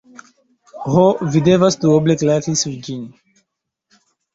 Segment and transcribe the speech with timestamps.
[0.93, 1.03] Ho,
[1.35, 3.09] vi devas duoble klaki sur ĝin.